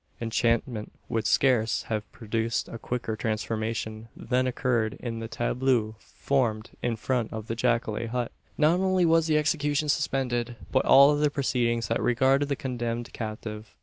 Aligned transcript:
Enchantment 0.19 0.91
could 1.07 1.27
scarce 1.27 1.83
have 1.83 2.11
produced 2.11 2.67
a 2.67 2.79
quicker 2.79 3.15
transformation 3.15 4.07
than 4.15 4.47
occurred 4.47 4.95
in 4.99 5.19
the 5.19 5.27
tableau 5.27 5.95
formed 5.99 6.71
in 6.81 6.95
front 6.95 7.31
of 7.31 7.45
the 7.45 7.55
jacale 7.55 8.07
hut. 8.07 8.31
Not 8.57 8.79
only 8.79 9.05
was 9.05 9.27
the 9.27 9.37
execution 9.37 9.89
suspended, 9.89 10.55
but 10.71 10.85
all 10.85 11.11
other 11.11 11.29
proceedings 11.29 11.87
that 11.87 12.01
regarded 12.01 12.49
the 12.49 12.55
condemned 12.55 13.13
captive. 13.13 13.75